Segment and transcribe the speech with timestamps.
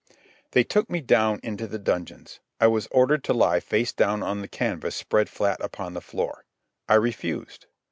[0.53, 2.39] They took me down into the dungeons.
[2.59, 6.43] I was ordered to lie face downward on the canvas spread flat upon the floor.
[6.89, 7.67] I refused.